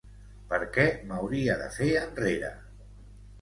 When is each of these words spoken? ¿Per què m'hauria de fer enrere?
¿Per 0.53 0.59
què 0.77 0.85
m'hauria 1.11 1.59
de 1.61 1.67
fer 1.77 1.91
enrere? 2.07 2.51